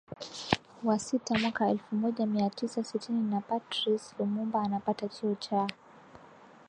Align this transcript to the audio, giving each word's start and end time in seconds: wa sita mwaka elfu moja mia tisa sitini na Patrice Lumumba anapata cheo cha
wa 0.83 0.99
sita 0.99 1.39
mwaka 1.39 1.69
elfu 1.69 1.95
moja 1.95 2.25
mia 2.25 2.49
tisa 2.49 2.83
sitini 2.83 3.31
na 3.31 3.41
Patrice 3.41 4.15
Lumumba 4.19 4.61
anapata 4.61 5.07
cheo 5.09 5.35
cha 5.35 5.67